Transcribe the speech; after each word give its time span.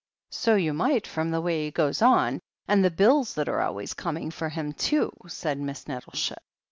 "So 0.31 0.55
you 0.55 0.73
might, 0.73 1.05
from 1.05 1.29
the 1.29 1.41
way 1.41 1.65
he 1.65 1.69
goes 1.69 2.01
on. 2.01 2.39
And 2.67 2.83
the 2.83 2.89
bills 2.89 3.35
that 3.35 3.47
are 3.47 3.61
always 3.61 3.93
coming 3.93 4.31
for 4.31 4.49
him, 4.49 4.73
too 4.73 5.11
t" 5.21 5.29
said 5.29 5.59
Miss 5.59 5.87
Nettleship. 5.87 6.41